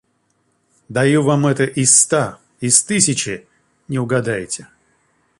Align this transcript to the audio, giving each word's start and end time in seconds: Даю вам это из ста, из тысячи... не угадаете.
Даю 0.89 1.21
вам 1.21 1.45
это 1.45 1.63
из 1.63 1.95
ста, 1.95 2.39
из 2.59 2.83
тысячи... 2.83 3.45
не 3.87 3.99
угадаете. 3.99 4.67